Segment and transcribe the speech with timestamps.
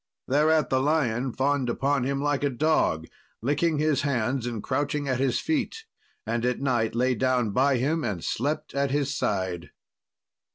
[0.27, 3.05] Thereat the lion fawned upon him like a dog,
[3.39, 5.85] licking his hands, and crouching at his feet,
[6.25, 9.69] and at night lay down by him and slept at his side.